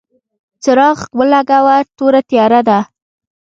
څراغ 0.63 0.97
ولګوه، 1.19 1.75
توره 1.97 2.21
تیاره 2.29 2.61
ده! 2.67 2.79